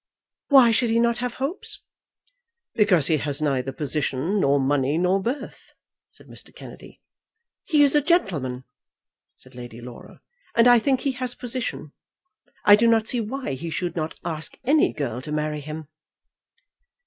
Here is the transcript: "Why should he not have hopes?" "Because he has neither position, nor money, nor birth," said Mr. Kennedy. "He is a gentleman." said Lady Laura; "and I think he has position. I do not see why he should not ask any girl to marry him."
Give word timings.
"Why 0.47 0.71
should 0.71 0.89
he 0.89 0.99
not 0.99 1.19
have 1.19 1.35
hopes?" 1.35 1.83
"Because 2.73 3.05
he 3.05 3.17
has 3.17 3.39
neither 3.39 3.71
position, 3.71 4.39
nor 4.39 4.59
money, 4.59 4.97
nor 4.97 5.21
birth," 5.21 5.75
said 6.11 6.25
Mr. 6.27 6.51
Kennedy. 6.55 6.99
"He 7.65 7.83
is 7.83 7.95
a 7.95 8.01
gentleman." 8.01 8.63
said 9.37 9.53
Lady 9.53 9.79
Laura; 9.79 10.19
"and 10.55 10.67
I 10.67 10.79
think 10.79 11.01
he 11.01 11.11
has 11.11 11.35
position. 11.35 11.93
I 12.65 12.75
do 12.75 12.87
not 12.87 13.09
see 13.09 13.21
why 13.21 13.51
he 13.53 13.69
should 13.69 13.95
not 13.95 14.19
ask 14.25 14.57
any 14.63 14.91
girl 14.91 15.21
to 15.21 15.31
marry 15.31 15.59
him." 15.59 15.87